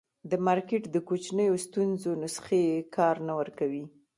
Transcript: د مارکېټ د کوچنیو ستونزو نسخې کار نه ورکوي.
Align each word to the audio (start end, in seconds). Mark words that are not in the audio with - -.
د 0.31 0.33
مارکېټ 0.45 0.83
د 0.91 0.97
کوچنیو 1.07 1.55
ستونزو 1.65 2.11
نسخې 2.23 2.63
کار 2.95 3.15
نه 3.27 3.33
ورکوي. 3.39 3.83